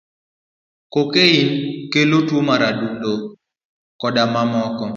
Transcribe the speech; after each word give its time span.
Cocaine 0.93 1.53
kelo 1.91 2.17
tuo 2.27 2.41
mar 2.47 2.61
adundo, 2.69 3.11
koda 4.01 4.23
mamoko. 4.33 4.85